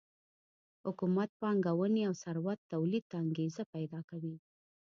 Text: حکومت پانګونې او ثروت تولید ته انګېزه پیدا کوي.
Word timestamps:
حکومت 0.85 1.29
پانګونې 1.41 2.01
او 2.09 2.13
ثروت 2.23 2.59
تولید 2.73 3.03
ته 3.09 3.15
انګېزه 3.23 3.63
پیدا 3.73 3.99
کوي. 4.09 4.35